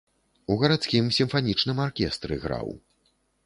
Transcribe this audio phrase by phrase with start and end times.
[0.53, 2.67] У гарадскім сімфанічным аркестры граў.